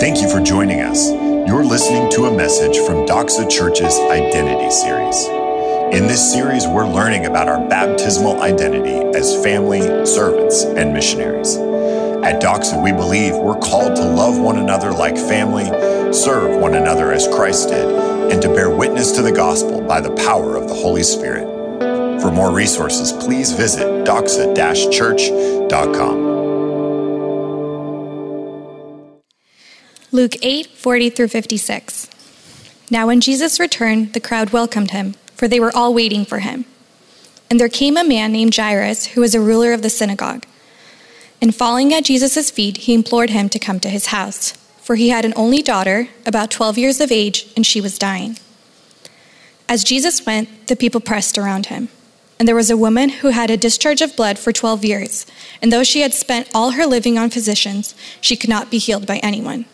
[0.00, 1.10] Thank you for joining us.
[1.10, 5.26] You're listening to a message from Doxa Church's Identity Series.
[5.94, 11.54] In this series, we're learning about our baptismal identity as family, servants, and missionaries.
[12.24, 15.66] At Doxa, we believe we're called to love one another like family,
[16.14, 17.86] serve one another as Christ did,
[18.32, 21.46] and to bear witness to the gospel by the power of the Holy Spirit.
[22.22, 26.39] For more resources, please visit doxa-church.com.
[30.12, 32.08] Luke 8, 40 through 56.
[32.90, 36.64] Now, when Jesus returned, the crowd welcomed him, for they were all waiting for him.
[37.48, 40.46] And there came a man named Jairus, who was a ruler of the synagogue.
[41.40, 44.50] And falling at Jesus' feet, he implored him to come to his house,
[44.82, 48.36] for he had an only daughter, about 12 years of age, and she was dying.
[49.68, 51.88] As Jesus went, the people pressed around him.
[52.40, 55.24] And there was a woman who had a discharge of blood for 12 years,
[55.62, 59.06] and though she had spent all her living on physicians, she could not be healed
[59.06, 59.66] by anyone.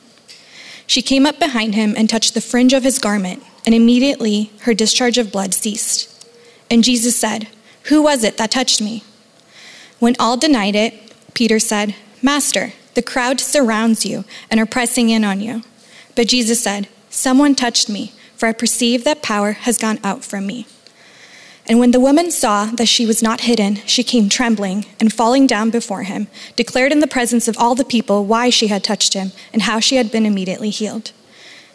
[0.86, 4.74] She came up behind him and touched the fringe of his garment, and immediately her
[4.74, 6.12] discharge of blood ceased.
[6.70, 7.48] And Jesus said,
[7.84, 9.02] Who was it that touched me?
[9.98, 10.94] When all denied it,
[11.34, 15.62] Peter said, Master, the crowd surrounds you and are pressing in on you.
[16.14, 20.46] But Jesus said, Someone touched me, for I perceive that power has gone out from
[20.46, 20.66] me.
[21.68, 25.46] And when the woman saw that she was not hidden, she came trembling and falling
[25.46, 29.14] down before him, declared in the presence of all the people why she had touched
[29.14, 31.10] him and how she had been immediately healed.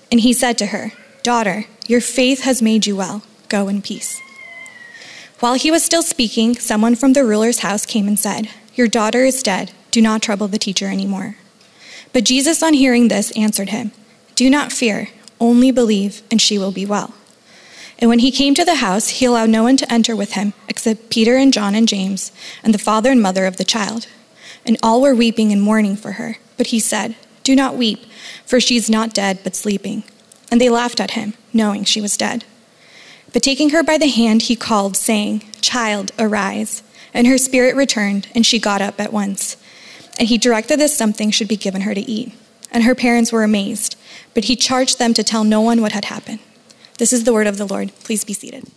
[0.09, 3.23] And he said to her, Daughter, your faith has made you well.
[3.49, 4.19] Go in peace.
[5.41, 9.25] While he was still speaking, someone from the ruler's house came and said, Your daughter
[9.25, 9.71] is dead.
[9.89, 11.35] Do not trouble the teacher anymore.
[12.13, 13.91] But Jesus, on hearing this, answered him,
[14.35, 17.13] Do not fear, only believe, and she will be well.
[18.01, 20.53] And when he came to the house, he allowed no one to enter with him
[20.67, 22.31] except Peter and John and James,
[22.63, 24.07] and the father and mother of the child.
[24.65, 26.37] And all were weeping and mourning for her.
[26.57, 28.03] But he said, Do not weep,
[28.43, 30.03] for she is not dead, but sleeping.
[30.51, 32.43] And they laughed at him, knowing she was dead.
[33.33, 36.81] But taking her by the hand, he called, saying, Child, arise.
[37.13, 39.57] And her spirit returned, and she got up at once.
[40.17, 42.33] And he directed that something should be given her to eat.
[42.71, 43.95] And her parents were amazed,
[44.33, 46.39] but he charged them to tell no one what had happened.
[47.01, 47.91] This is the word of the Lord.
[48.03, 48.67] Please be seated.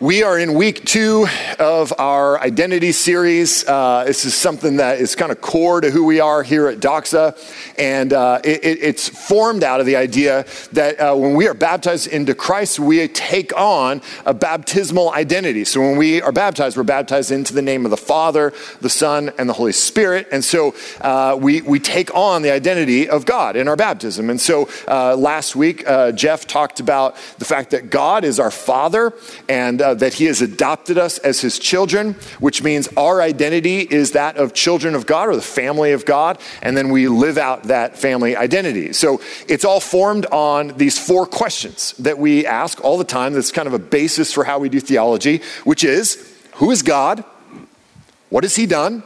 [0.00, 1.26] We are in week two
[1.58, 3.68] of our identity series.
[3.68, 6.78] Uh, this is something that is kind of core to who we are here at
[6.78, 7.36] Doxa.
[7.78, 12.06] And uh, it, it's formed out of the idea that uh, when we are baptized
[12.06, 15.66] into Christ, we take on a baptismal identity.
[15.66, 19.30] So when we are baptized, we're baptized into the name of the Father, the Son,
[19.36, 20.28] and the Holy Spirit.
[20.32, 24.30] And so uh, we, we take on the identity of God in our baptism.
[24.30, 28.50] And so uh, last week, uh, Jeff talked about the fact that God is our
[28.50, 29.12] Father
[29.46, 34.12] and uh, that He has adopted us as His children, which means our identity is
[34.12, 37.64] that of children of God or the family of God, and then we live out
[37.64, 38.92] that family identity.
[38.92, 43.32] So it's all formed on these four questions that we ask all the time.
[43.32, 47.24] That's kind of a basis for how we do theology, which is who is God?
[48.28, 49.02] What has He done?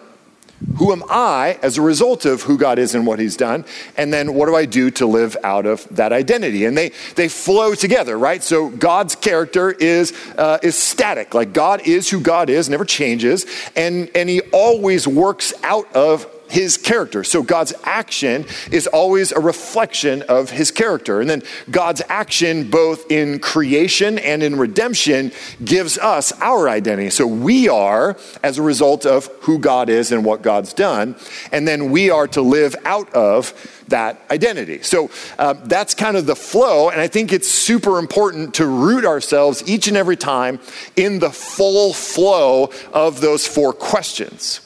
[0.77, 3.65] Who am I as a result of who God is and what He's done?
[3.97, 6.65] And then what do I do to live out of that identity?
[6.65, 8.43] And they, they flow together, right?
[8.43, 11.35] So God's character is, uh, is static.
[11.35, 13.47] Like God is who God is, never changes.
[13.77, 17.25] And, and He always works out of his character.
[17.25, 21.21] So God's action is always a reflection of his character.
[21.21, 25.33] And then God's action, both in creation and in redemption,
[25.65, 27.11] gives us our identity.
[27.11, 31.17] So we are as a result of who God is and what God's done.
[31.53, 33.53] And then we are to live out of
[33.89, 34.83] that identity.
[34.83, 36.89] So uh, that's kind of the flow.
[36.89, 40.59] And I think it's super important to root ourselves each and every time
[40.97, 44.61] in the full flow of those four questions.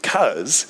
[0.00, 0.66] Because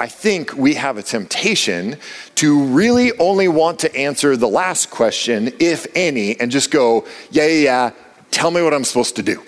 [0.00, 1.96] I think we have a temptation
[2.36, 7.46] to really only want to answer the last question, if any, and just go, yeah,
[7.46, 7.90] yeah, yeah,
[8.30, 9.42] tell me what I'm supposed to do.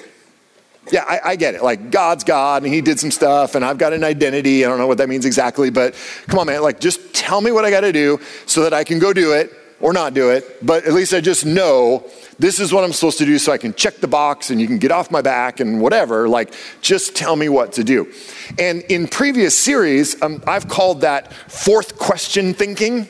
[0.91, 1.63] Yeah, I, I, get it.
[1.63, 4.65] Like, God's God, and He did some stuff, and I've got an identity.
[4.65, 5.95] I don't know what that means exactly, but
[6.27, 6.63] come on, man.
[6.63, 9.33] Like, just tell me what I got to do so that I can go do
[9.35, 10.65] it or not do it.
[10.65, 12.05] But at least I just know
[12.39, 14.67] this is what I'm supposed to do so I can check the box and you
[14.67, 16.29] can get off my back and whatever.
[16.29, 18.13] Like, just tell me what to do.
[18.59, 23.09] And in previous series, um, I've called that fourth question thinking,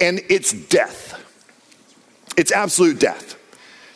[0.00, 1.16] and it's death.
[2.36, 3.36] It's absolute death.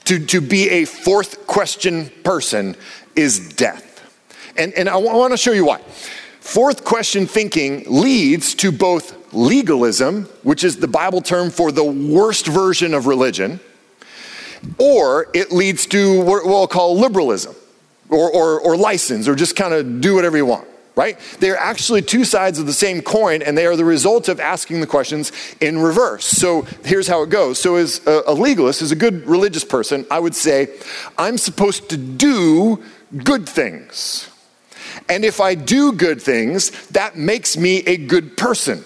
[0.07, 2.77] To, to be a fourth question person
[3.17, 3.91] is death.
[4.57, 5.81] And, and I, want to show you why.
[6.41, 12.47] Fourth question thinking leads to both legalism, which is the Bible term for the worst
[12.47, 13.61] version of religion,
[14.79, 17.55] or it leads to what we'll call liberalism
[18.09, 20.67] or, or, or license or just kind of do whatever you want.
[20.97, 21.19] right?
[21.41, 24.81] They're actually two sides of the same coin, and they are the result of asking
[24.81, 26.25] the questions in reverse.
[26.25, 27.59] So here's how it goes.
[27.59, 30.69] So, as a, legalist, as a good religious person, I would say,
[31.19, 32.83] I'm supposed to do
[33.25, 34.31] good things.
[35.09, 38.85] And if I do good things, that makes me a good person.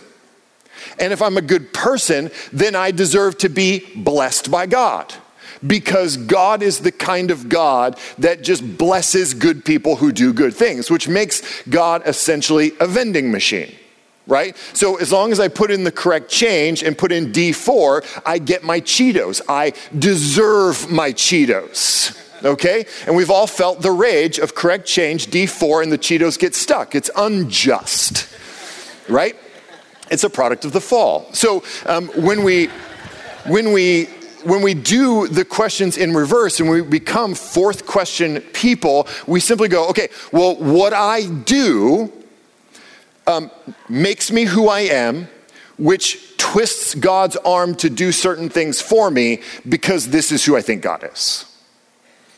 [1.00, 5.14] And if I'm a good person, then I deserve to be blessed by God
[5.66, 10.54] because God is the kind of God that just blesses good people who do good
[10.54, 13.74] things, which makes God essentially a vending machine.
[14.26, 14.58] Right?
[14.74, 18.36] So, as long as I put in the correct change and put in D4, I
[18.36, 19.40] get my Cheetos.
[19.48, 22.14] I deserve my Cheetos
[22.44, 22.86] okay?
[23.06, 26.94] And we've all felt the rage of correct change, D4, and the Cheetos get stuck.
[26.94, 28.28] It's unjust,
[29.08, 29.36] right?
[30.10, 31.28] It's a product of the fall.
[31.32, 32.66] So um, when we,
[33.46, 34.08] when we
[34.44, 39.68] when we do the questions in reverse and we become fourth question people, we simply
[39.68, 42.12] go, okay, well, what I do
[43.26, 43.50] um,
[43.88, 45.28] makes me who I am,
[45.76, 50.62] which twists God's arm to do certain things for me because this is who I
[50.62, 51.44] think God is.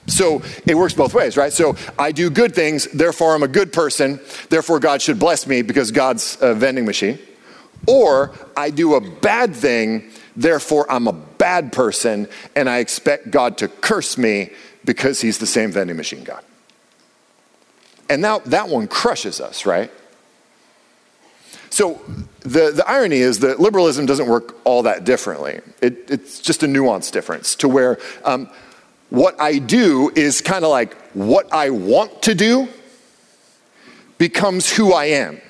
[0.06, 1.52] So it works both ways, right?
[1.52, 4.18] So I do good things, therefore I'm a good person,
[4.48, 7.18] therefore God should bless me because God's a vending machine.
[7.86, 13.58] Or I do a bad thing, therefore I'm a bad person, and I expect God
[13.58, 14.50] to curse me
[14.84, 16.44] because he's the same vending machine God.
[18.08, 19.90] And now that one crushes us, right?
[21.70, 22.00] So
[22.40, 25.60] the, the irony is that liberalism doesn't work all that differently.
[25.80, 28.50] It, it's just a nuanced difference to where um,
[29.10, 32.68] what I do is kind of like what I want to do
[34.18, 35.40] becomes who I am.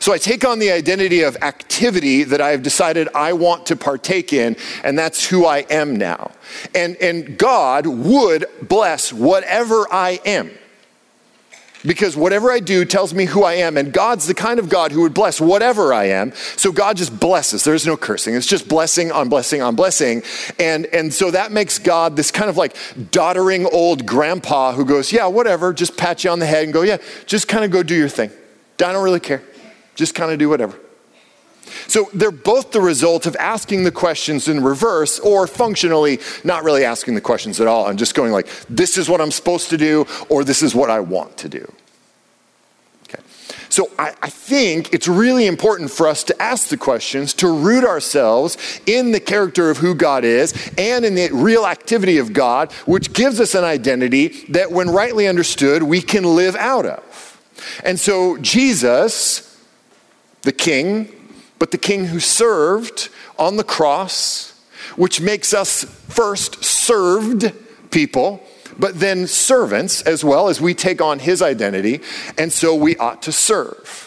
[0.00, 4.32] So I take on the identity of activity that I've decided I want to partake
[4.32, 6.32] in, and that's who I am now.
[6.74, 10.50] And, and God would bless whatever I am.
[11.86, 14.90] Because whatever I do tells me who I am, and God's the kind of God
[14.90, 16.32] who would bless whatever I am.
[16.56, 17.62] So God just blesses.
[17.62, 18.34] There's no cursing.
[18.34, 20.22] It's just blessing on blessing on blessing.
[20.58, 22.76] And, and so that makes God this kind of like
[23.12, 26.82] doddering old grandpa who goes, Yeah, whatever, just pat you on the head and go,
[26.82, 28.30] Yeah, just kind of go do your thing.
[28.80, 29.42] I don't really care.
[29.96, 30.78] Just kind of do whatever.
[31.88, 36.84] So they're both the result of asking the questions in reverse or functionally not really
[36.84, 39.76] asking the questions at all and just going like, this is what I'm supposed to
[39.76, 41.72] do or this is what I want to do.
[43.08, 43.22] Okay.
[43.68, 47.84] So I, I think it's really important for us to ask the questions, to root
[47.84, 52.72] ourselves in the character of who God is and in the real activity of God,
[52.84, 57.02] which gives us an identity that when rightly understood, we can live out of.
[57.84, 59.45] And so Jesus
[60.46, 61.08] the king,
[61.58, 64.52] but the king who served on the cross,
[64.94, 67.52] which makes us first served
[67.90, 68.40] people,
[68.78, 72.00] but then servants as well as we take on his identity,
[72.38, 74.04] and so we ought to serve.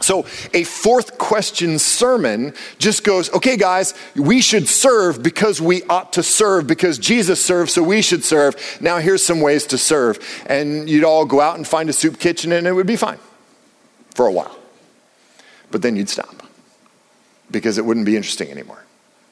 [0.00, 6.14] So, a fourth question sermon just goes, okay, guys, we should serve because we ought
[6.14, 8.56] to serve because Jesus served, so we should serve.
[8.80, 10.18] Now, here's some ways to serve.
[10.46, 13.18] And you'd all go out and find a soup kitchen, and it would be fine
[14.16, 14.56] for a while
[15.72, 16.42] but then you'd stop
[17.50, 18.84] because it wouldn't be interesting anymore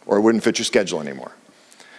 [0.06, 1.32] or it wouldn't fit your schedule anymore.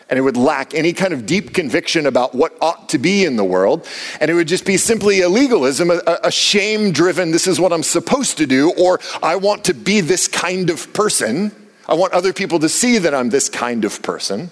[0.09, 3.37] And it would lack any kind of deep conviction about what ought to be in
[3.37, 3.87] the world.
[4.19, 7.71] And it would just be simply a legalism, a, a shame driven, this is what
[7.71, 11.55] I'm supposed to do, or I want to be this kind of person.
[11.87, 14.51] I want other people to see that I'm this kind of person.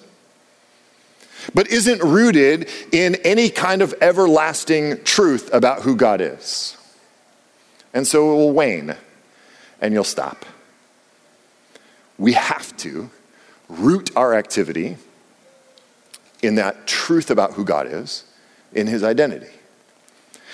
[1.53, 6.77] But isn't rooted in any kind of everlasting truth about who God is.
[7.93, 8.95] And so it will wane
[9.81, 10.45] and you'll stop.
[12.17, 13.09] We have to
[13.67, 14.97] root our activity
[16.41, 18.23] in that truth about who God is,
[18.73, 19.49] in his identity.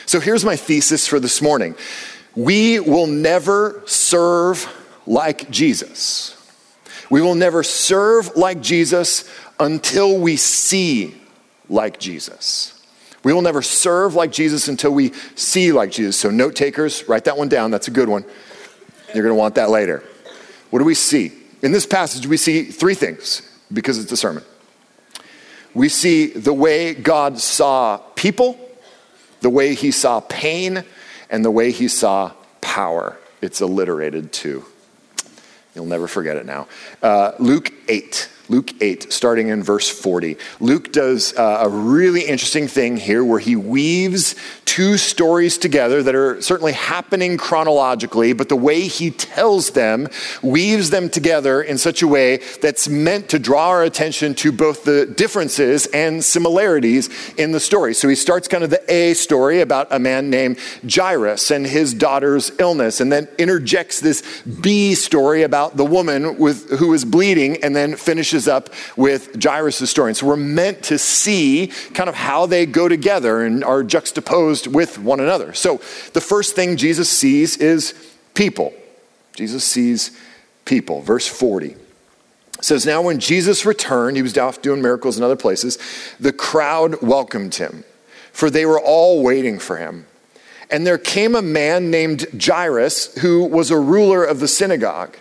[0.05, 1.75] So here's my thesis for this morning
[2.35, 4.67] we will never serve
[5.05, 6.31] like Jesus.
[7.09, 9.29] We will never serve like Jesus
[9.59, 11.15] until we see
[11.69, 12.71] like Jesus.
[13.23, 16.17] We will never serve like Jesus until we see like Jesus.
[16.17, 17.71] So, note takers, write that one down.
[17.71, 18.25] That's a good one.
[19.15, 20.03] You're going to want that later.
[20.69, 21.31] What do we see?
[21.61, 24.43] In this passage, we see three things because it's a sermon.
[25.73, 28.57] We see the way God saw people,
[29.41, 30.83] the way he saw pain,
[31.29, 32.31] and the way he saw
[32.61, 33.17] power.
[33.41, 34.65] It's alliterated too.
[35.73, 36.67] You'll never forget it now.
[37.01, 38.29] Uh, Luke 8.
[38.47, 40.37] Luke 8, starting in verse 40.
[40.59, 44.35] Luke does uh, a really interesting thing here where he weaves
[44.65, 50.07] two stories together that are certainly happening chronologically, but the way he tells them
[50.41, 54.83] weaves them together in such a way that's meant to draw our attention to both
[54.83, 57.93] the differences and similarities in the story.
[57.93, 61.93] So he starts kind of the A story about a man named Jairus and his
[61.93, 64.23] daughter's illness, and then interjects this
[64.61, 69.41] B story about the woman with, who is bleeding, and then finishes finishes up with
[69.41, 70.09] Jairus' story.
[70.09, 74.67] And so we're meant to see kind of how they go together and are juxtaposed
[74.67, 75.53] with one another.
[75.53, 75.77] So
[76.13, 77.93] the first thing Jesus sees is
[78.33, 78.73] people.
[79.35, 80.11] Jesus sees
[80.65, 81.01] people.
[81.01, 81.75] Verse 40
[82.61, 85.77] says, Now when Jesus returned, he was off doing miracles in other places,
[86.19, 87.85] the crowd welcomed him,
[88.33, 90.05] for they were all waiting for him.
[90.69, 95.15] And there came a man named Jairus, who was a ruler of the synagogue.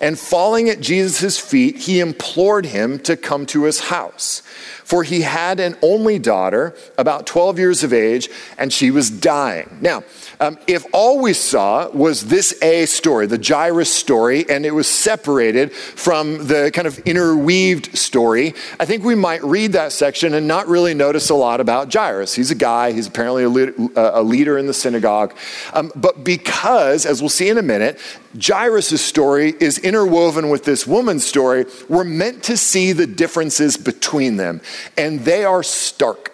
[0.00, 4.42] And falling at Jesus' feet, he implored him to come to his house.
[4.84, 9.78] For he had an only daughter, about 12 years of age, and she was dying.
[9.80, 10.04] Now,
[10.40, 14.86] um, if all we saw was this A story, the Jairus story, and it was
[14.86, 20.46] separated from the kind of interweaved story, I think we might read that section and
[20.46, 22.34] not really notice a lot about Jairus.
[22.34, 25.34] He's a guy, he's apparently a, le- a leader in the synagogue.
[25.72, 27.98] Um, but because, as we'll see in a minute,
[28.40, 34.36] Jairus' story is interwoven with this woman's story, we're meant to see the differences between
[34.36, 34.60] them,
[34.96, 36.32] and they are stark.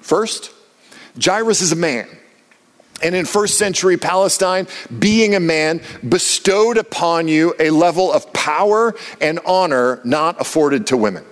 [0.00, 0.50] First,
[1.18, 2.08] Jairus is a man.
[3.04, 4.66] And in first century Palestine,
[4.98, 10.96] being a man bestowed upon you a level of power and honor not afforded to
[10.96, 11.24] women.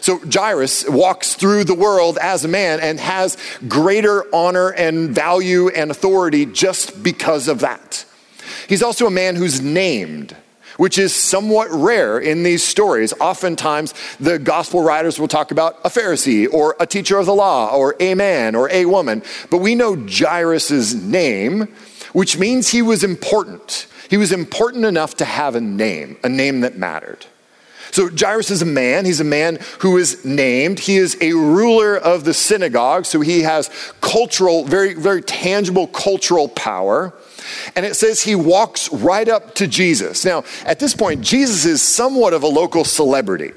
[0.00, 5.68] So Jairus walks through the world as a man and has greater honor and value
[5.68, 8.04] and authority just because of that.
[8.68, 10.36] He's also a man who's named
[10.78, 13.12] which is somewhat rare in these stories.
[13.20, 17.74] Oftentimes, the gospel writers will talk about a Pharisee or a teacher of the law
[17.74, 19.22] or a man or a woman.
[19.50, 21.68] But we know Jairus' name,
[22.12, 23.86] which means he was important.
[24.08, 27.26] He was important enough to have a name, a name that mattered.
[27.90, 29.04] So Jairus is a man.
[29.04, 30.78] He's a man who is named.
[30.78, 33.04] He is a ruler of the synagogue.
[33.04, 33.70] So he has
[34.00, 37.12] cultural, very, very tangible cultural power.
[37.76, 40.24] And it says he walks right up to Jesus.
[40.24, 43.52] Now, at this point, Jesus is somewhat of a local celebrity.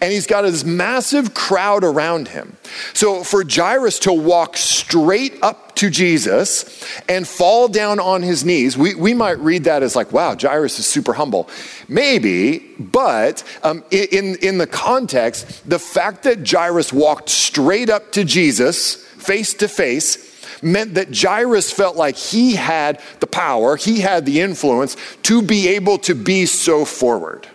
[0.00, 2.56] And he's got this massive crowd around him.
[2.94, 8.76] So for Jairus to walk straight up to Jesus and fall down on his knees,
[8.76, 11.48] we, we might read that as like, wow, Jairus is super humble.
[11.88, 18.24] Maybe, but um, in, in the context, the fact that Jairus walked straight up to
[18.24, 20.25] Jesus face to face
[20.62, 25.68] meant that Jairus felt like he had the power, he had the influence to be
[25.68, 27.46] able to be so forward.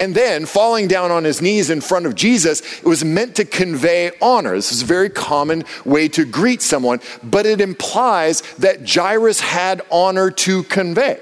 [0.00, 3.44] And then falling down on his knees in front of Jesus, it was meant to
[3.44, 4.54] convey honor.
[4.54, 9.82] This is a very common way to greet someone, but it implies that Jairus had
[9.90, 11.20] honor to convey.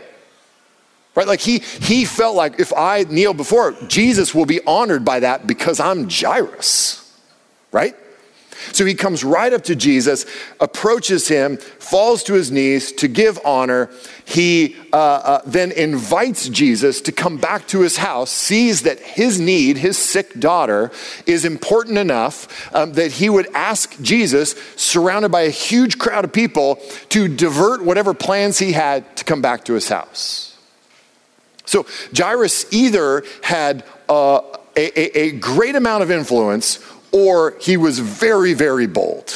[1.14, 1.26] Right?
[1.26, 5.46] Like he, he felt like if I kneel before, Jesus will be honored by that
[5.46, 7.00] because I'm Jairus.
[7.70, 7.96] Right?
[8.72, 10.26] So he comes right up to Jesus,
[10.60, 13.90] approaches him, falls to his knees to give honor.
[14.24, 19.38] He uh, uh, then invites Jesus to come back to his house, sees that his
[19.38, 20.90] need, his sick daughter,
[21.26, 26.32] is important enough um, that he would ask Jesus, surrounded by a huge crowd of
[26.32, 26.76] people,
[27.10, 30.56] to divert whatever plans he had to come back to his house.
[31.66, 34.40] So Jairus either had uh,
[34.76, 36.78] a, a, a great amount of influence
[37.14, 39.32] or he was very, very bold.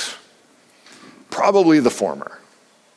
[1.31, 2.41] Probably the former.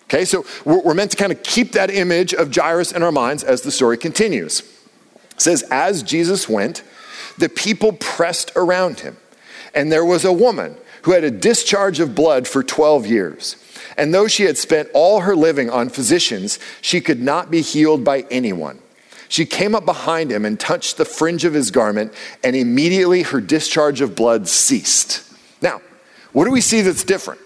[0.05, 3.43] Okay, so we're meant to kind of keep that image of Jairus in our minds
[3.43, 4.61] as the story continues.
[5.31, 6.83] It says, As Jesus went,
[7.38, 9.17] the people pressed around him,
[9.75, 13.55] and there was a woman who had a discharge of blood for 12 years.
[13.97, 18.03] And though she had spent all her living on physicians, she could not be healed
[18.03, 18.79] by anyone.
[19.31, 23.39] She came up behind him and touched the fringe of his garment, and immediately her
[23.39, 25.23] discharge of blood ceased.
[25.61, 25.79] Now,
[26.33, 27.39] what do we see that's different?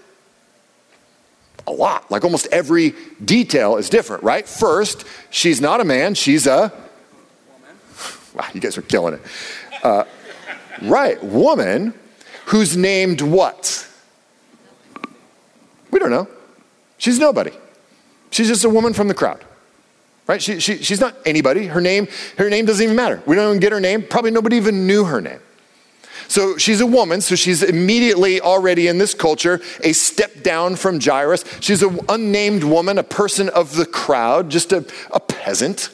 [1.68, 2.10] A lot.
[2.10, 4.50] Like almost every detail is different, right?
[4.50, 6.74] First, she's not a man, she's a.
[7.52, 7.76] Woman.
[8.34, 9.22] Wow, you guys are killing it.
[9.84, 10.06] Uh,
[10.82, 11.94] right, woman
[12.46, 13.88] who's named what?
[15.92, 16.28] We don't know.
[16.98, 17.52] She's nobody.
[18.32, 19.46] She's just a woman from the crowd
[20.28, 20.42] right?
[20.42, 21.68] She, she, she's not anybody.
[21.68, 23.22] Her name, her name doesn't even matter.
[23.26, 24.04] We don't even get her name.
[24.04, 25.40] Probably nobody even knew her name.
[26.28, 31.00] So she's a woman, so she's immediately already in this culture a step down from
[31.00, 31.44] Jairus.
[31.60, 35.90] She's an unnamed woman, a person of the crowd, just a, a peasant.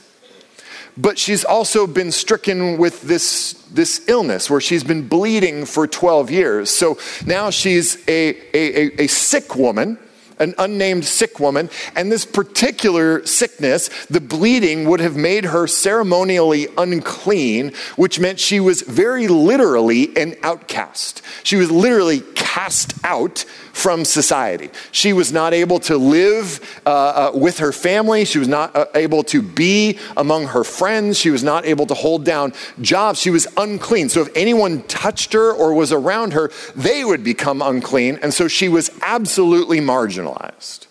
[0.98, 6.32] but she's also been stricken with this, this illness where she's been bleeding for 12
[6.32, 6.70] years.
[6.70, 9.98] So now she's a, a, a, sick woman
[10.42, 16.68] an unnamed sick woman, and this particular sickness, the bleeding, would have made her ceremonially
[16.78, 21.22] unclean, which meant she was very literally an outcast.
[21.44, 24.70] She was literally cast out from society.
[24.92, 28.26] She was not able to live uh, uh, with her family.
[28.26, 31.18] She was not uh, able to be among her friends.
[31.18, 33.20] She was not able to hold down jobs.
[33.20, 34.10] She was unclean.
[34.10, 38.20] So if anyone touched her or was around her, they would become unclean.
[38.22, 40.88] And so she was absolutely marginalized.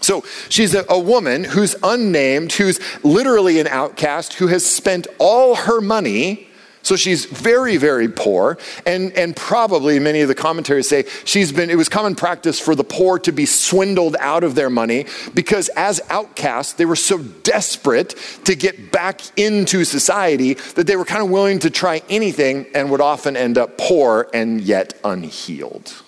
[0.00, 5.54] So she's a, a, woman who's unnamed, who's literally an outcast, who has spent all
[5.54, 6.48] her money
[6.82, 8.58] so she's very, very poor.
[8.84, 12.74] And, and probably many of the commentaries say she's been, it was common practice for
[12.74, 17.18] the poor to be swindled out of their money because as outcasts, they were so
[17.18, 18.10] desperate
[18.44, 22.90] to get back into society that they were kind of willing to try anything and
[22.90, 26.02] would often end up poor and yet unhealed,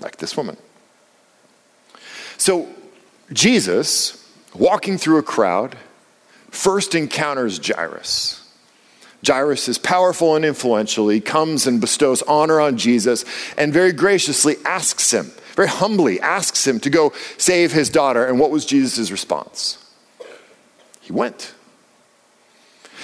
[0.00, 0.56] like this woman.
[2.36, 2.68] So
[3.32, 5.76] Jesus, walking through a crowd,
[6.50, 8.43] first encounters Jairus.
[9.26, 11.08] Jairus is powerful and influential.
[11.08, 13.24] He comes and bestows honor on Jesus
[13.56, 18.26] and very graciously asks him, very humbly asks him to go save his daughter.
[18.26, 19.78] And what was Jesus' response?
[21.00, 21.54] He went.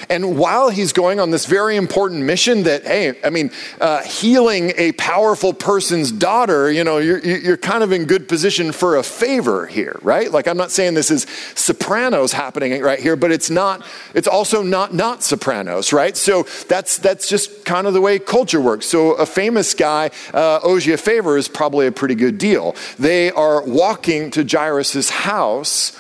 [0.08, 4.72] And while he's going on this very important mission that, hey, I mean, uh, healing
[4.76, 9.02] a powerful person's daughter, you know, you're, you're kind of in good position for a
[9.02, 10.30] favor here, right?
[10.30, 14.62] Like, I'm not saying this is Sopranos happening right here, but it's not, it's also
[14.62, 16.16] not not Sopranos, right?
[16.16, 18.86] So that's, that's just kind of the way culture works.
[18.86, 22.74] So a famous guy uh, owes you a favor is probably a pretty good deal.
[22.98, 25.92] They are walking to Jairus' house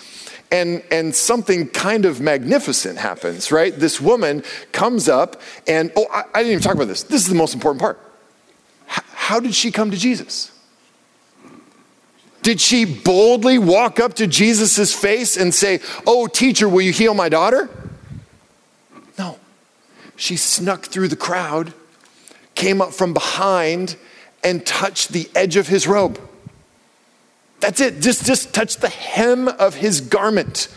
[0.50, 3.74] and, and something kind of magnificent happens, right?
[3.74, 4.42] This woman
[4.72, 7.04] comes up, and oh, I, I didn't even talk about this.
[7.04, 7.98] This is the most important part.
[8.90, 10.50] H- how did she come to Jesus?
[12.42, 17.14] Did she boldly walk up to Jesus' face and say, Oh, teacher, will you heal
[17.14, 17.68] my daughter?
[19.18, 19.38] No.
[20.16, 21.74] She snuck through the crowd,
[22.54, 23.96] came up from behind,
[24.42, 26.18] and touched the edge of his robe.
[27.60, 28.00] That's it.
[28.00, 30.68] Just, just touch the hem of his garment.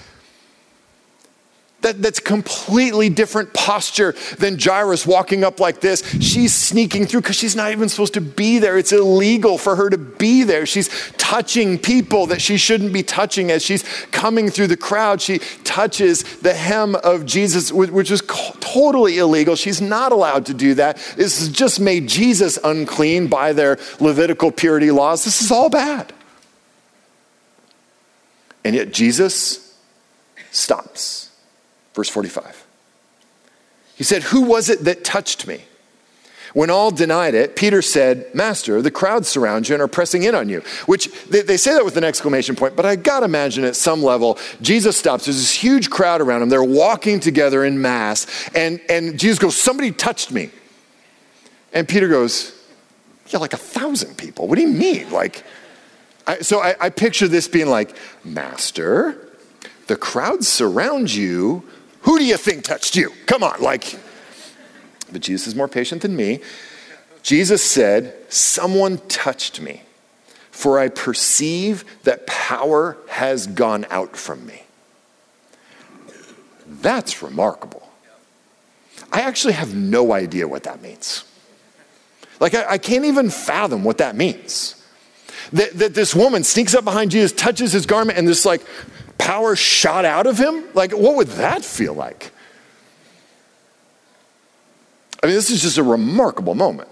[1.81, 6.01] That, that's completely different posture than Jairus walking up like this.
[6.21, 8.77] She's sneaking through because she's not even supposed to be there.
[8.77, 10.65] It's illegal for her to be there.
[10.65, 15.19] She's touching people that she shouldn't be touching as she's coming through the crowd.
[15.19, 18.21] She touches the hem of Jesus, which is
[18.61, 19.57] totally illegal.
[19.57, 20.95] She's not allowed to do that.
[21.17, 25.25] This has just made Jesus unclean by their Levitical purity laws.
[25.25, 26.13] This is all bad.
[28.63, 29.77] And yet Jesus
[30.51, 31.31] stops.
[31.93, 32.65] Verse 45.
[33.95, 35.63] He said, Who was it that touched me?
[36.53, 40.35] When all denied it, Peter said, Master, the crowds surround you and are pressing in
[40.35, 40.61] on you.
[40.85, 44.03] Which they, they say that with an exclamation point, but I gotta imagine at some
[44.03, 45.25] level, Jesus stops.
[45.25, 46.49] There's this huge crowd around him.
[46.49, 48.27] They're walking together in mass.
[48.53, 50.51] And, and Jesus goes, Somebody touched me.
[51.73, 52.55] And Peter goes,
[53.27, 54.47] Yeah, like a thousand people.
[54.47, 55.09] What do you mean?
[55.11, 55.43] Like,
[56.25, 59.29] I, so I, I picture this being like, Master,
[59.87, 61.63] the crowd surrounds you.
[62.01, 63.11] Who do you think touched you?
[63.25, 63.97] Come on, like.
[65.11, 66.39] But Jesus is more patient than me.
[67.21, 69.83] Jesus said, Someone touched me,
[70.51, 74.63] for I perceive that power has gone out from me.
[76.65, 77.89] That's remarkable.
[79.11, 81.23] I actually have no idea what that means.
[82.39, 84.82] Like, I, I can't even fathom what that means
[85.53, 88.61] that, that this woman sneaks up behind Jesus, touches his garment, and this like
[89.17, 90.65] power shot out of him?
[90.73, 92.31] Like, what would that feel like?
[95.21, 96.89] I mean, this is just a remarkable moment.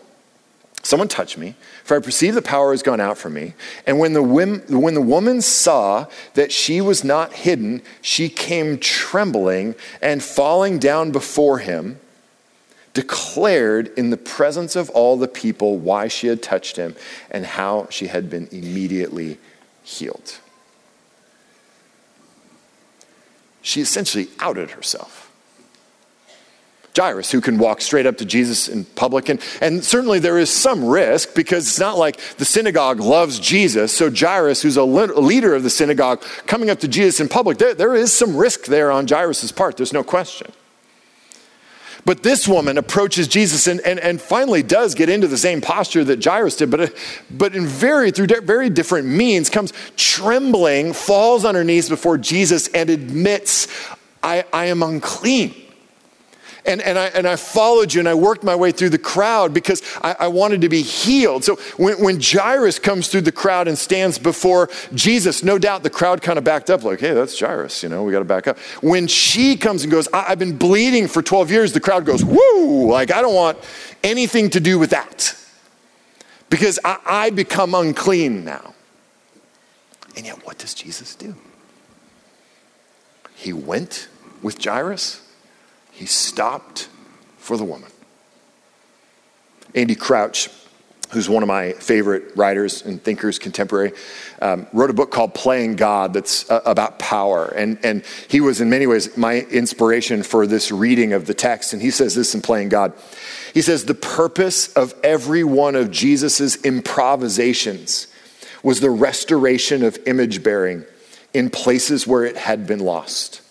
[0.84, 3.54] Someone touched me, for I perceive the power has gone out from me.
[3.86, 9.76] And when the, when the woman saw that she was not hidden, she came trembling
[10.02, 12.00] and falling down before him
[12.94, 16.96] declared in the presence of all the people why she had touched him
[17.30, 19.38] and how she had been immediately
[19.84, 20.40] healed.
[23.62, 25.32] She essentially outed herself.
[26.98, 29.30] Jairus, who can walk straight up to Jesus in public.
[29.30, 33.96] And, and certainly there is some risk because it's not like the synagogue loves Jesus.
[33.96, 37.74] So Jairus, who's a leader of the synagogue, coming up to Jesus in public, there,
[37.74, 39.78] there is some risk there on Jairus' part.
[39.78, 40.52] There's no question.
[42.04, 46.04] But this woman approaches Jesus and, and, and finally does get into the same posture
[46.06, 46.94] that Jairus did, but,
[47.30, 52.70] but in very, through very different means, comes trembling, falls on her knees before Jesus,
[52.70, 53.68] and admits,
[54.24, 55.61] I, I am unclean.
[56.66, 59.52] And, and, I, and I followed you and I worked my way through the crowd
[59.54, 61.44] because I, I wanted to be healed.
[61.44, 65.90] So when, when Jairus comes through the crowd and stands before Jesus, no doubt the
[65.90, 68.48] crowd kind of backed up, like, hey, that's Jairus, you know, we got to back
[68.48, 68.60] up.
[68.82, 72.24] When she comes and goes, I, have been bleeding for 12 years, the crowd goes,
[72.24, 73.58] woo, like, I don't want
[74.04, 75.36] anything to do with that
[76.50, 78.76] because I, I become unclean now.
[80.16, 81.36] And yet, what does Jesus do?
[83.34, 84.10] He went
[84.44, 85.22] with Jairus
[86.02, 86.90] he stopped
[87.38, 87.92] for the woman.
[89.76, 90.50] Andy Crouch,
[91.12, 93.92] who's one of my favorite writers and thinkers contemporary,
[94.42, 97.46] um, wrote a book called Playing God that's uh, about power.
[97.46, 101.72] And, and he was, in many ways, my inspiration for this reading of the text.
[101.72, 102.94] And he says this in Playing God.
[103.54, 108.08] He says, The purpose of every one of Jesus' improvisations
[108.64, 110.84] was the restoration of image bearing
[111.32, 113.42] in places where it had been lost.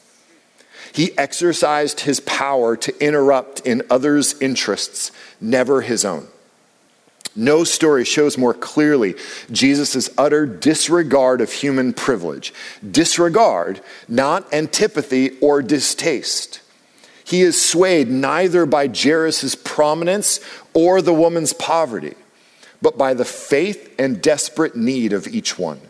[0.93, 6.27] He exercised his power to interrupt in others' interests, never his own.
[7.37, 9.15] No story shows more clearly
[9.53, 12.53] Jesus' utter disregard of human privilege.
[12.89, 16.61] Disregard, not antipathy or distaste.
[17.25, 20.41] He is swayed neither by Jairus' prominence
[20.75, 22.15] or the woman's poverty,
[22.83, 25.81] but by the faith and desperate need of each one.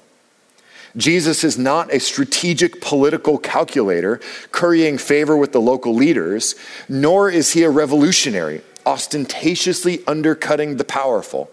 [0.97, 6.55] Jesus is not a strategic political calculator currying favor with the local leaders,
[6.89, 11.51] nor is he a revolutionary, ostentatiously undercutting the powerful.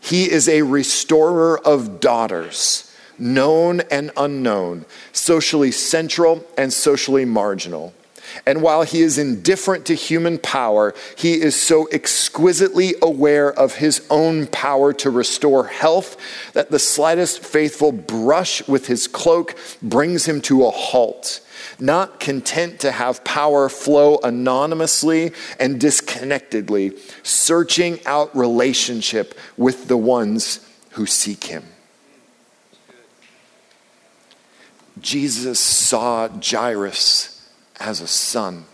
[0.00, 7.92] He is a restorer of daughters, known and unknown, socially central and socially marginal.
[8.46, 14.06] And while he is indifferent to human power, he is so exquisitely aware of his
[14.10, 16.16] own power to restore health
[16.52, 21.40] that the slightest faithful brush with his cloak brings him to a halt.
[21.80, 30.60] Not content to have power flow anonymously and disconnectedly, searching out relationship with the ones
[30.92, 31.64] who seek him.
[35.00, 37.37] Jesus saw Jairus
[37.80, 38.64] as a son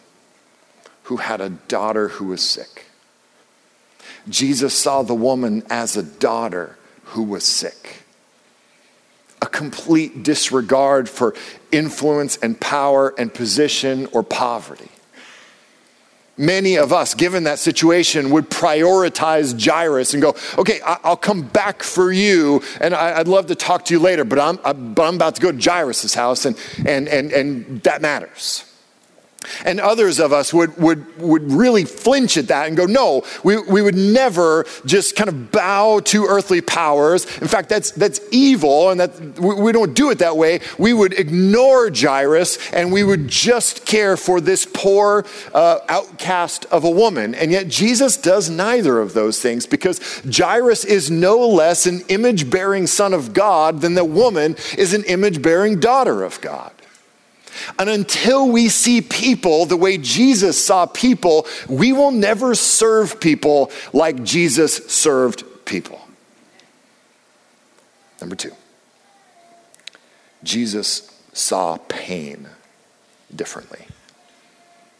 [1.04, 2.86] who had a daughter who was sick.
[4.28, 8.02] Jesus saw the woman as a daughter who was sick.
[9.42, 11.34] A complete disregard for
[11.70, 14.88] influence and power and position or poverty.
[16.36, 21.84] Many of us, given that situation, would prioritize Jairus and go, okay, I'll come back
[21.84, 24.56] for you, and I'd love to talk to you later, but I'm,
[24.94, 28.64] but I'm about to go to Jairus' house, and, and, and, and that matters.
[29.64, 33.59] And others of us would, would, would really flinch at that and go, no, we,
[33.59, 37.24] we would never just kind of bow to earthly powers.
[37.38, 40.61] In fact, that's, that's evil and that we, don't do it that way.
[40.78, 46.85] We would ignore Jairus and we would just care for this poor uh, outcast of
[46.85, 47.35] a woman.
[47.35, 52.50] And yet Jesus does neither of those things because Jairus is no less an image
[52.50, 56.73] bearing son of God than the woman is an image bearing daughter of God.
[57.78, 63.70] And until we see people the way Jesus saw people, we will never serve people
[63.92, 66.00] like Jesus served people.
[68.20, 68.52] Number two,
[70.42, 72.48] Jesus saw pain
[73.34, 73.86] differently.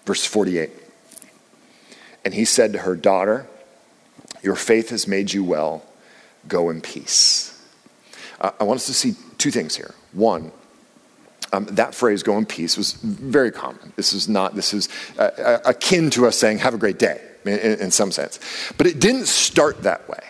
[0.05, 0.71] Verse 48.
[2.25, 3.47] And he said to her, Daughter,
[4.43, 5.83] your faith has made you well.
[6.49, 7.51] Go in peace.
[8.41, 9.95] I want us to see two things here.
[10.13, 10.53] One,
[11.55, 13.93] um, that phrase, go in peace, was very common.
[13.97, 14.89] This is not, this is
[15.19, 18.41] uh, uh, akin to us saying, have a great day in, in some sense.
[18.77, 20.21] But it didn't start that way.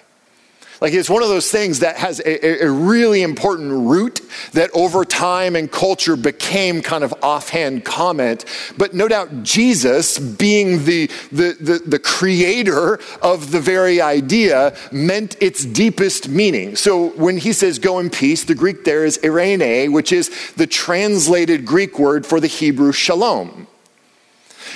[0.81, 4.21] Like it's one of those things that has a, a, really important root
[4.53, 8.45] that over time and culture became kind of offhand comment.
[8.77, 15.41] But no doubt Jesus, being the, the, the, the creator of the very idea, meant
[15.41, 16.77] its deepest meaning.
[16.77, 20.67] So when he says go in peace, the Greek there is irene, which is the
[20.67, 23.69] translated Greek word for the Hebrew shalom.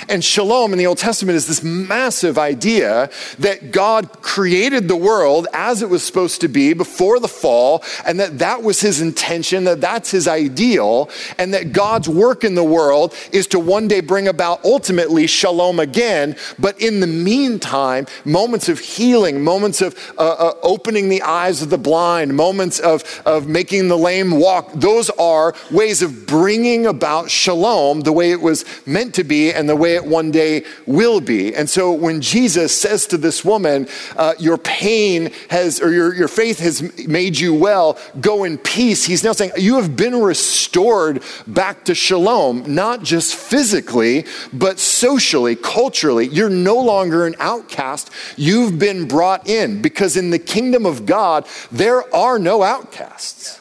[0.07, 3.09] And shalom in the Old Testament is this massive idea
[3.39, 8.19] that God created the world as it was supposed to be before the fall, and
[8.19, 12.63] that that was his intention, that that's his ideal, and that God's work in the
[12.63, 16.35] world is to one day bring about ultimately shalom again.
[16.57, 21.69] But in the meantime, moments of healing, moments of uh, uh, opening the eyes of
[21.69, 27.29] the blind, moments of, of making the lame walk, those are ways of bringing about
[27.29, 31.21] shalom the way it was meant to be and the way it one day will
[31.21, 31.55] be.
[31.55, 36.27] And so when Jesus says to this woman, uh, Your pain has, or your, your
[36.27, 41.23] faith has made you well, go in peace, he's now saying, You have been restored
[41.47, 46.27] back to shalom, not just physically, but socially, culturally.
[46.27, 48.11] You're no longer an outcast.
[48.37, 53.58] You've been brought in because in the kingdom of God, there are no outcasts.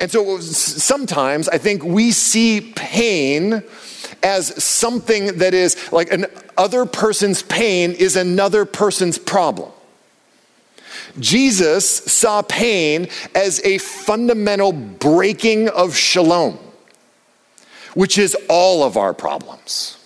[0.00, 3.62] And so sometimes I think we see pain
[4.22, 6.26] as something that is like an
[6.56, 9.70] other person's pain is another person's problem.
[11.18, 16.58] Jesus saw pain as a fundamental breaking of shalom,
[17.94, 19.98] which is all of our problems.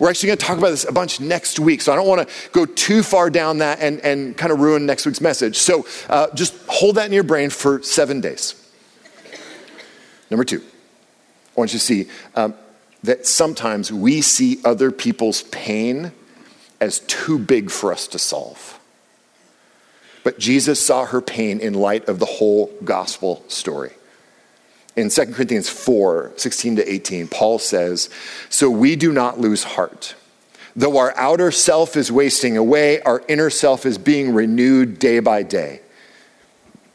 [0.00, 2.28] We're actually going to talk about this a bunch next week, so I don't want
[2.28, 5.56] to go too far down that and, and kind of ruin next week's message.
[5.56, 8.65] So uh, just hold that in your brain for seven days.
[10.30, 12.54] Number two, I want you to see um,
[13.02, 16.12] that sometimes we see other people's pain
[16.80, 18.78] as too big for us to solve.
[20.24, 23.92] But Jesus saw her pain in light of the whole gospel story.
[24.96, 28.10] In 2 Corinthians 4 16 to 18, Paul says,
[28.48, 30.14] So we do not lose heart.
[30.74, 35.42] Though our outer self is wasting away, our inner self is being renewed day by
[35.42, 35.80] day.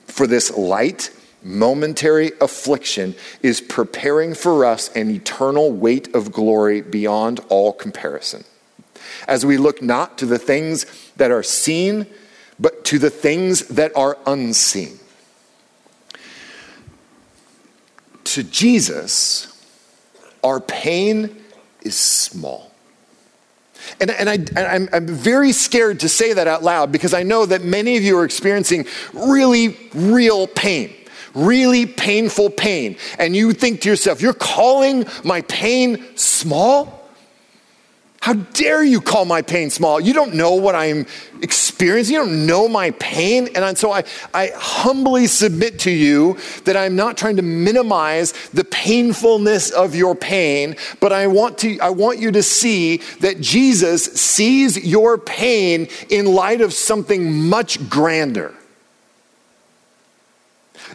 [0.07, 1.09] For this light,
[1.43, 8.43] momentary affliction is preparing for us an eternal weight of glory beyond all comparison.
[9.27, 10.85] As we look not to the things
[11.17, 12.05] that are seen,
[12.59, 14.99] but to the things that are unseen.
[18.25, 19.47] To Jesus,
[20.43, 21.43] our pain
[21.81, 22.71] is small.
[23.99, 27.23] And, and, I, and I'm, I'm very scared to say that out loud because I
[27.23, 30.93] know that many of you are experiencing really real pain
[31.33, 37.01] really painful pain, and you think to yourself, You're calling my pain small?
[38.21, 39.99] How dare you call my pain small?
[39.99, 41.07] You don't know what I'm
[41.41, 42.13] experiencing.
[42.13, 43.49] You don't know my pain.
[43.55, 48.63] And so I, I humbly submit to you that I'm not trying to minimize the
[48.63, 54.03] painfulness of your pain, but I want, to, I want you to see that Jesus
[54.03, 58.53] sees your pain in light of something much grander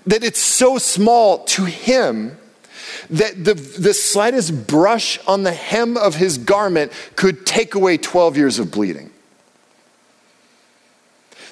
[0.07, 2.39] that it's so small to him
[3.11, 8.37] that the, the slightest brush on the hem of his garment could take away 12
[8.37, 9.11] years of bleeding.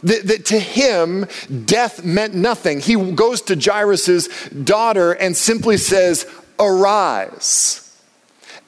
[0.03, 1.27] That, that, to him,
[1.65, 2.81] death meant nothing.
[2.81, 6.27] He goes to Jairus' daughter and simply says,
[6.59, 7.81] Arise.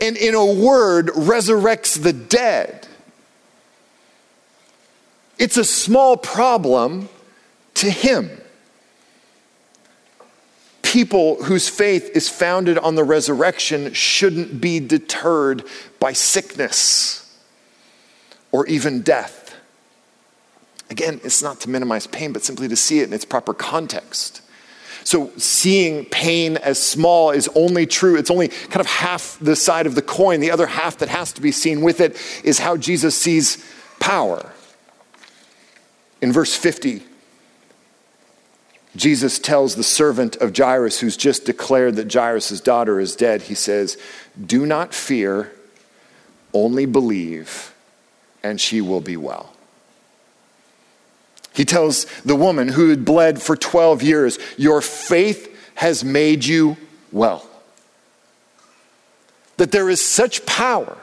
[0.00, 2.86] And in a word, resurrects the dead.
[5.38, 7.08] It's a small problem
[7.74, 8.30] to him
[10.96, 15.62] people whose faith is founded on the resurrection shouldn't be deterred
[16.00, 17.38] by sickness
[18.50, 19.54] or even death.
[20.88, 24.40] Again, it's not to minimize pain, but simply to see it in its proper context.
[25.04, 28.16] So, seeing pain as small is only true.
[28.16, 30.40] It's only kind of half the side of the coin.
[30.40, 33.62] The other half that has to be seen with it is how Jesus sees
[34.00, 34.50] power.
[36.22, 37.02] In verse 50,
[38.96, 43.54] Jesus tells the servant of Jairus, who's just declared that Jairus' daughter is dead, he
[43.54, 43.98] says,
[44.44, 45.52] Do not fear,
[46.52, 47.74] only believe,
[48.42, 49.52] and she will be well.
[51.52, 56.76] He tells the woman who had bled for 12 years, Your faith has made you
[57.12, 57.48] well.
[59.56, 60.96] That there is such power,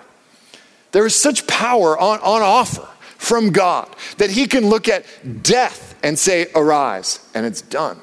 [0.91, 5.05] there is such power on, on offer from God that He can look at
[5.43, 7.99] death and say, Arise, and it's done.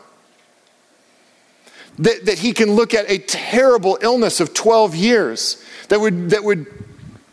[1.98, 6.42] That, that he can look at a terrible illness of 12 years that would, that
[6.42, 6.66] would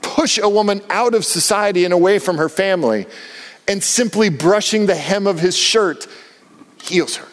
[0.02, 3.06] push a woman out of society and away from her family,
[3.68, 6.08] and simply brushing the hem of his shirt
[6.82, 7.28] heals her.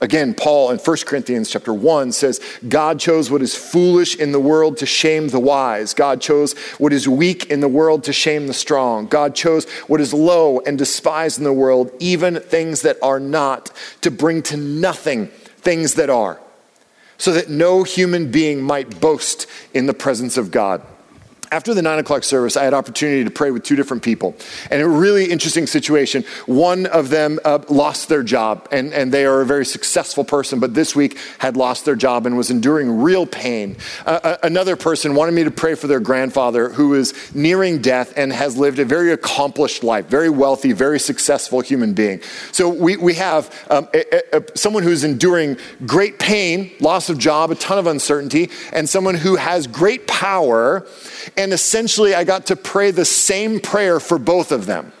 [0.00, 4.38] Again, Paul in 1 Corinthians chapter 1 says, God chose what is foolish in the
[4.38, 5.92] world to shame the wise.
[5.92, 9.08] God chose what is weak in the world to shame the strong.
[9.08, 13.72] God chose what is low and despised in the world, even things that are not,
[14.02, 16.38] to bring to nothing things that are,
[17.16, 20.80] so that no human being might boast in the presence of God.
[21.50, 24.36] After the nine o'clock service, I had opportunity to pray with two different people,
[24.70, 26.24] and a really interesting situation.
[26.46, 30.60] One of them uh, lost their job, and, and they are a very successful person,
[30.60, 33.76] but this week had lost their job and was enduring real pain.
[34.04, 38.12] Uh, uh another person wanted me to pray for their grandfather who is nearing death
[38.16, 42.20] and has lived a very accomplished life, very wealthy, very successful human being.
[42.52, 45.56] So we, we have um, a, a, someone who's enduring
[45.86, 50.86] great pain, loss of job, a ton of uncertainty, and someone who has great power
[51.36, 54.92] and essentially, I got to pray the same prayer for both of them.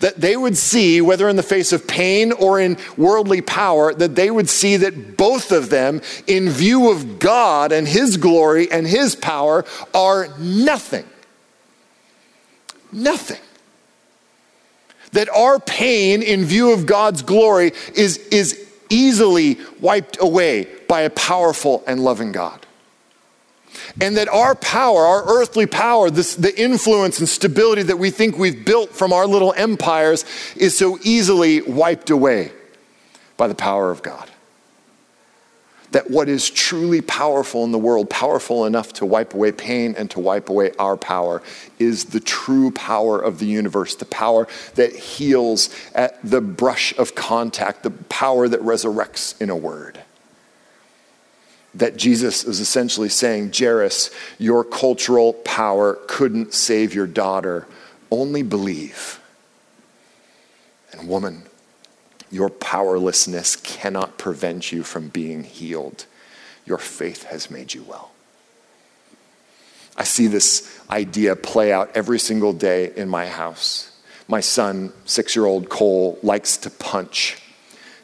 [0.00, 4.16] That they would see, whether in the face of pain or in worldly power, that
[4.16, 8.86] they would see that both of them, in view of God and His glory and
[8.86, 11.04] His power, are nothing.
[12.90, 13.40] Nothing.
[15.12, 21.10] That our pain, in view of God's glory, is, is easily wiped away by a
[21.10, 22.65] powerful and loving God.
[24.00, 28.38] And that our power, our earthly power, this, the influence and stability that we think
[28.38, 30.24] we've built from our little empires
[30.56, 32.52] is so easily wiped away
[33.36, 34.30] by the power of God.
[35.92, 40.10] That what is truly powerful in the world, powerful enough to wipe away pain and
[40.10, 41.42] to wipe away our power,
[41.78, 47.14] is the true power of the universe, the power that heals at the brush of
[47.14, 50.02] contact, the power that resurrects in a word
[51.76, 57.66] that Jesus is essentially saying, Jairus, your cultural power couldn't save your daughter.
[58.10, 59.20] Only believe.
[60.92, 61.42] And woman,
[62.30, 66.06] your powerlessness cannot prevent you from being healed.
[66.64, 68.10] Your faith has made you well.
[69.98, 73.92] I see this idea play out every single day in my house.
[74.28, 77.38] My son, six year old Cole, likes to punch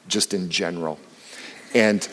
[0.09, 0.99] just in general.
[1.75, 2.07] And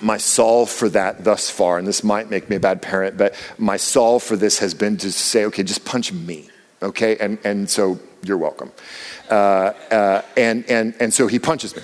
[0.00, 3.34] my solve for that thus far, and this might make me a bad parent, but
[3.58, 6.48] my solve for this has been to say, okay, just punch me,
[6.82, 7.16] okay?
[7.18, 8.72] And, and so you're welcome.
[9.30, 11.82] Uh, uh, and, and, and so he punches me.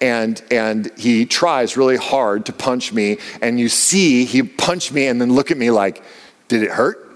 [0.00, 5.06] And, and he tries really hard to punch me, and you see he punched me
[5.06, 6.02] and then look at me like,
[6.48, 7.06] did it hurt?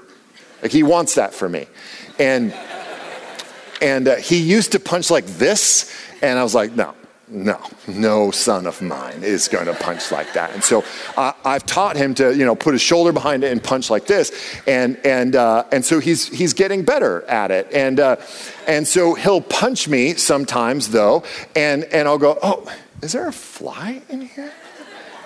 [0.60, 1.66] Like he wants that for me.
[2.18, 2.52] And,
[3.80, 6.94] and uh, he used to punch like this, and I was like, no,
[7.28, 10.52] no, no son of mine is going to punch like that.
[10.52, 10.84] And so
[11.16, 14.06] uh, I've taught him to, you know, put his shoulder behind it and punch like
[14.06, 14.32] this.
[14.66, 17.68] And, and, uh, and so he's, he's getting better at it.
[17.72, 18.16] And, uh,
[18.66, 21.24] and so he'll punch me sometimes, though,
[21.56, 22.70] and, and I'll go, oh,
[23.02, 24.52] is there a fly in here?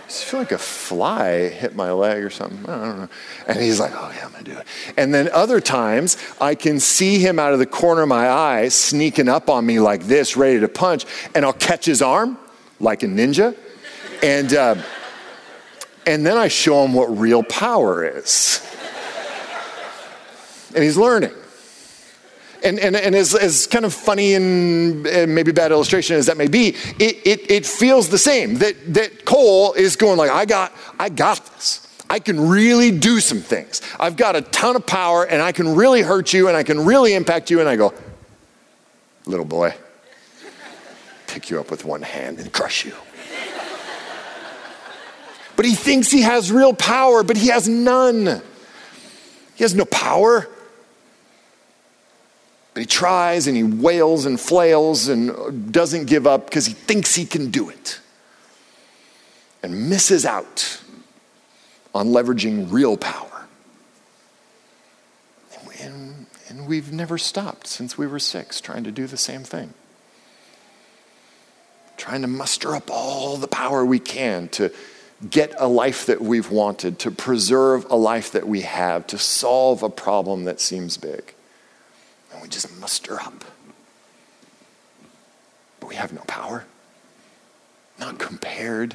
[0.09, 2.67] I feel like a fly hit my leg or something.
[2.67, 3.09] I don't know.
[3.47, 4.67] And he's like, oh, yeah, I'm going to do it.
[4.97, 8.69] And then other times, I can see him out of the corner of my eye
[8.69, 11.05] sneaking up on me like this, ready to punch.
[11.35, 12.39] And I'll catch his arm
[12.81, 13.55] like a ninja.
[14.23, 14.77] And, uh,
[16.07, 18.67] and then I show him what real power is.
[20.75, 21.35] And he's learning
[22.65, 26.49] and, and, and as, as kind of funny and, maybe bad illustration as that may
[26.49, 26.69] be,
[26.99, 28.57] it, it, it feels the same.
[28.57, 31.87] That, that Cole is going like, I got, I got this.
[32.11, 33.83] I can really do some things.
[34.01, 36.85] I've got a ton of power and I can really hurt you and I can
[36.85, 37.61] really impact you.
[37.61, 37.93] And I go,
[39.27, 39.75] little boy,
[41.27, 42.95] pick you up with one hand and crush you.
[45.55, 48.43] but he thinks he has real power, but he has none.
[49.55, 50.49] He has no power.
[52.79, 57.17] But he tries and he wails and flails and doesn't give up because he thinks
[57.17, 57.99] he can do it
[59.65, 60.81] and misses out
[61.93, 63.49] on leveraging real power.
[65.83, 69.75] And, and we've never stopped since we were six trying to do the same thing.
[71.97, 74.73] Trying to muster up all the power we can to
[75.29, 79.83] get a life that we've wanted, to preserve a life that we have, to solve
[79.83, 81.38] a problem that seems big and
[82.49, 83.45] we just muster up.
[85.81, 86.65] But we have no power.
[88.01, 88.95] Not compared,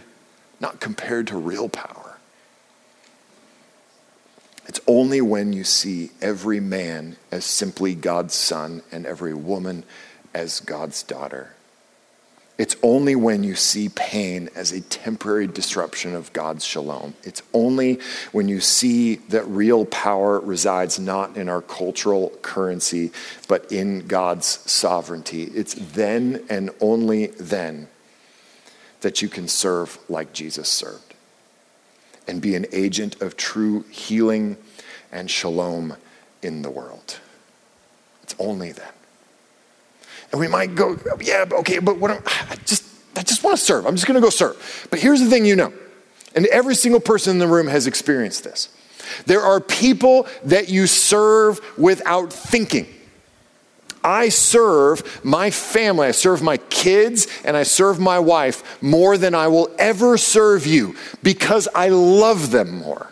[0.59, 2.17] not compared to real power.
[4.65, 9.83] It's only when you see every man as simply God's son and every woman
[10.33, 11.53] as God's daughter
[12.57, 17.15] it's only when you see pain as a temporary disruption of God's shalom.
[17.23, 17.99] It's only
[18.31, 23.11] when you see that real power resides not in our cultural currency,
[23.47, 25.43] but in God's sovereignty.
[25.45, 27.87] It's then and only then
[29.01, 31.15] that you can serve like Jesus served
[32.27, 34.57] and be an agent of true healing
[35.11, 35.95] and shalom
[36.43, 37.19] in the world.
[38.21, 38.93] It's only then.
[40.33, 42.83] And we might go, yeah, okay, but what I just
[43.15, 43.85] I just want to serve.
[43.85, 44.87] I'm just going to go serve.
[44.89, 45.71] But here's the thing you know.
[46.35, 48.75] And every single person in the room has experienced this.
[49.27, 52.87] There are people that you serve without thinking.
[54.03, 59.35] I serve my family, I serve my kids, and I serve my wife more than
[59.35, 63.07] I will ever serve you because I love them more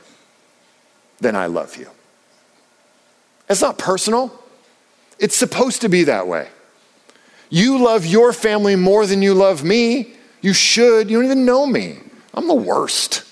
[1.19, 1.88] than I love you.
[3.47, 4.38] It's not personal,
[5.19, 6.49] it's supposed to be that way.
[7.52, 10.14] You love your family more than you love me.
[10.41, 11.10] You should.
[11.10, 11.99] You don't even know me.
[12.34, 13.26] I'm the worst.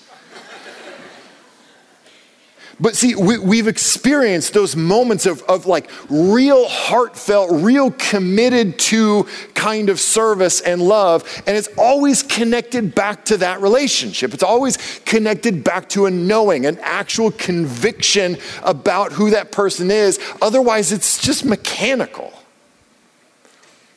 [2.78, 9.26] But see, we, have experienced those moments of, of like real heartfelt, real committed to
[9.54, 11.42] kind of service and love.
[11.46, 14.32] And it's always connected back to that relationship.
[14.32, 20.18] It's always connected back to a knowing, an actual conviction about who that person is.
[20.40, 22.32] Otherwise, it's just mechanical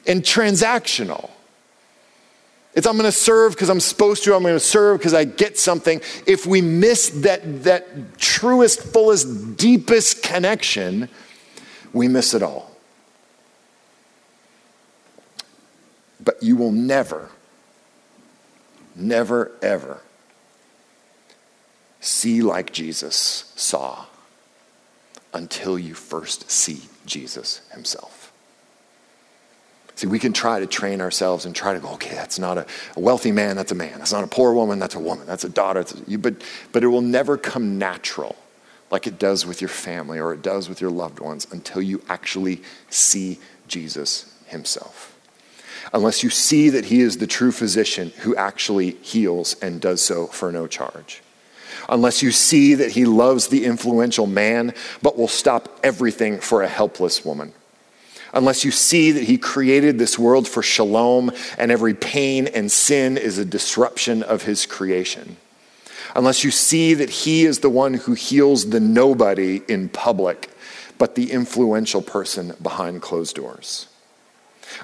[0.06, 1.30] and transactional.
[2.74, 5.26] It's I'm going to serve because I'm supposed to, I'm going to serve because I
[5.26, 6.02] get something.
[6.26, 11.08] If we miss that, that truest, fullest, deepest connection,
[11.94, 12.72] we miss it all.
[16.24, 17.30] But you will never,
[18.96, 20.02] never, ever
[22.00, 24.06] see like Jesus saw
[25.34, 28.23] until you first see Jesus himself.
[29.96, 32.66] See, we can try to train ourselves and try to go, okay, that's not a,
[32.96, 34.00] a wealthy man, that's a man.
[34.00, 35.28] That's not a poor woman, that's a woman.
[35.28, 35.86] That's a daughter.
[36.08, 36.36] A, but,
[36.72, 38.36] but it will never come natural
[38.90, 42.02] like it does with your family or it does with your loved ones until you
[42.10, 45.10] actually see Jesus himself.
[45.94, 50.28] Unless you see that he is the true physician who actually heals and does so
[50.28, 51.22] for no charge.
[51.90, 56.68] Unless you see that he loves the influential man but will stop everything for a
[56.68, 57.54] helpless woman
[58.34, 63.18] unless you see that He created this world for shalom and every pain and sin
[63.18, 65.38] is a disruption of His creation.
[66.16, 70.50] Unless you see that He is the one who heals the nobody in public,
[70.98, 73.88] but the influential person behind closed doors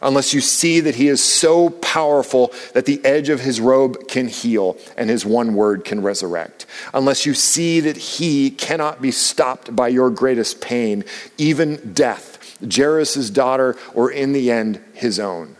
[0.02, 4.28] unless you see that he is so powerful that the edge of his robe can
[4.28, 9.76] heal and his one word can resurrect, unless you see that he cannot be stopped
[9.76, 11.04] by your greatest pain,
[11.38, 12.29] even death,
[12.68, 15.56] Jairus' daughter, or in the end, his own.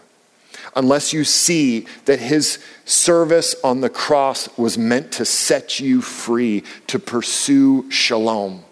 [0.76, 6.64] Unless you see that his service on the cross was meant to set you free,
[6.88, 8.64] to pursue shalom.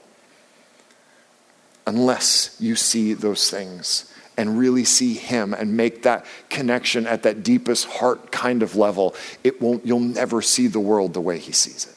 [1.86, 7.44] Unless you see those things and really see him and make that connection at that
[7.44, 11.52] deepest heart kind of level, it won't, you'll never see the world the way he
[11.52, 11.96] sees it.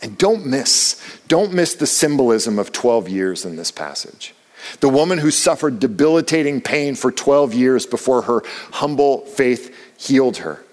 [0.00, 4.32] And don't miss, don't miss the symbolism of 12 years in this passage.
[4.80, 8.42] The woman who suffered debilitating pain for 12 years before her
[8.72, 10.64] humble faith healed her.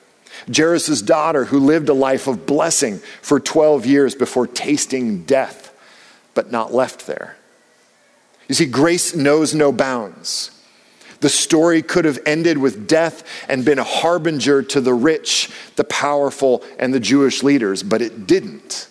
[0.54, 5.74] Jairus' daughter who lived a life of blessing for 12 years before tasting death,
[6.34, 7.38] but not left there.
[8.48, 10.52] You see, grace knows no bounds.
[11.22, 15.84] The story could have ended with death and been a harbinger to the rich, the
[15.84, 18.88] powerful, and the Jewish leaders, but it didn't.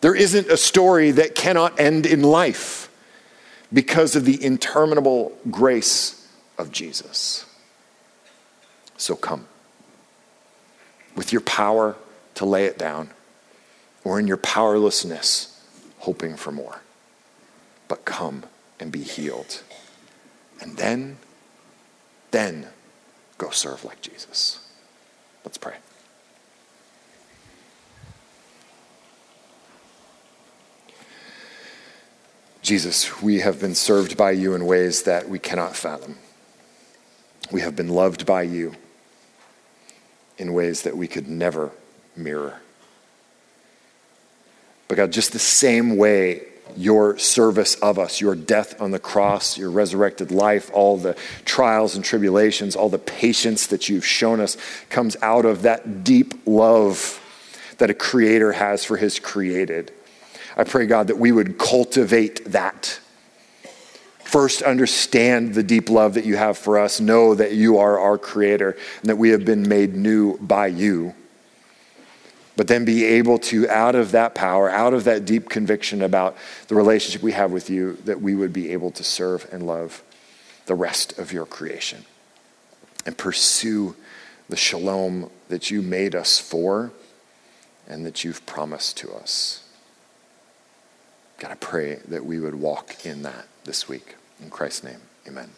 [0.00, 2.90] There isn't a story that cannot end in life
[3.72, 7.46] because of the interminable grace of Jesus.
[8.96, 9.46] So come
[11.16, 11.96] with your power
[12.34, 13.10] to lay it down,
[14.04, 15.60] or in your powerlessness,
[15.98, 16.80] hoping for more.
[17.88, 18.44] But come
[18.80, 19.62] and be healed.
[20.60, 21.18] And then,
[22.30, 22.68] then
[23.36, 24.66] go serve like Jesus.
[25.44, 25.76] Let's pray.
[32.62, 36.16] Jesus, we have been served by you in ways that we cannot fathom.
[37.50, 38.74] We have been loved by you
[40.38, 41.72] in ways that we could never
[42.16, 42.60] mirror.
[44.86, 46.42] But God, just the same way
[46.76, 51.96] your service of us, your death on the cross, your resurrected life, all the trials
[51.96, 54.56] and tribulations, all the patience that you've shown us
[54.88, 57.20] comes out of that deep love
[57.78, 59.92] that a creator has for his created.
[60.56, 63.00] I pray, God, that we would cultivate that.
[64.24, 68.16] First, understand the deep love that you have for us, know that you are our
[68.16, 71.14] creator and that we have been made new by you.
[72.56, 76.36] But then be able to, out of that power, out of that deep conviction about
[76.68, 80.02] the relationship we have with you, that we would be able to serve and love
[80.66, 82.04] the rest of your creation
[83.04, 83.96] and pursue
[84.48, 86.92] the shalom that you made us for
[87.88, 89.61] and that you've promised to us.
[91.42, 94.14] God, I pray that we would walk in that this week.
[94.40, 95.50] In Christ's name, amen.